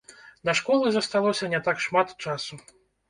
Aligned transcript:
Да 0.47 0.53
школы 0.59 0.93
засталося 0.95 1.49
не 1.53 1.59
так 1.67 1.85
шмат 1.87 2.17
часу. 2.23 2.53